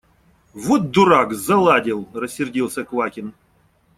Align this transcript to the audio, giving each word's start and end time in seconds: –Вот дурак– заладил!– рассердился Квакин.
–Вот 0.55 0.89
дурак– 0.89 1.31
заладил!– 1.35 2.09
рассердился 2.15 2.83
Квакин. 2.83 3.35